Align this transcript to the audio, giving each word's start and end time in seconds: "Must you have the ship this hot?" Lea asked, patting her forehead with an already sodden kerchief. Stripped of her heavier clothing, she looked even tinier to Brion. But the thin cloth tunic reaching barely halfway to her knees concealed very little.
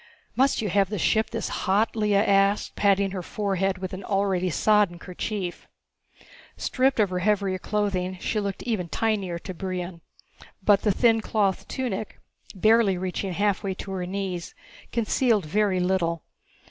"Must 0.35 0.63
you 0.63 0.69
have 0.69 0.89
the 0.89 0.97
ship 0.97 1.29
this 1.29 1.47
hot?" 1.49 1.95
Lea 1.95 2.15
asked, 2.15 2.75
patting 2.75 3.11
her 3.11 3.21
forehead 3.21 3.77
with 3.77 3.93
an 3.93 4.03
already 4.03 4.49
sodden 4.49 4.97
kerchief. 4.97 5.67
Stripped 6.57 6.99
of 6.99 7.11
her 7.11 7.19
heavier 7.19 7.59
clothing, 7.59 8.17
she 8.19 8.39
looked 8.39 8.63
even 8.63 8.89
tinier 8.89 9.37
to 9.37 9.53
Brion. 9.53 10.01
But 10.63 10.81
the 10.81 10.91
thin 10.91 11.21
cloth 11.21 11.67
tunic 11.67 12.17
reaching 12.55 12.59
barely 12.61 13.33
halfway 13.35 13.75
to 13.75 13.91
her 13.91 14.07
knees 14.07 14.55
concealed 14.91 15.45
very 15.45 15.79
little. 15.79 16.23